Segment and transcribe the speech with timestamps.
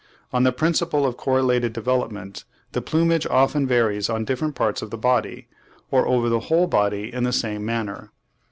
[0.33, 4.97] On the principle of correlated development, the plumage often varies on different parts of the
[4.97, 5.47] body,
[5.91, 8.11] or over the whole body, in the same manner.